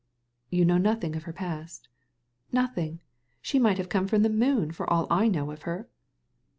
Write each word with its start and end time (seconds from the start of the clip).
"You 0.49 0.65
know 0.65 0.79
nothing 0.79 1.15
of 1.15 1.25
her 1.25 1.31
past?"" 1.31 1.87
Nothing 2.61 3.01
I 3.03 3.05
She 3.39 3.59
might 3.59 3.77
have 3.77 3.87
come 3.89 4.07
from 4.07 4.23
the 4.23 4.29
moon 4.31 4.71
for 4.71 4.89
all 4.91 5.05
I 5.11 5.27
know 5.27 5.51
of 5.51 5.61
her." 5.61 5.87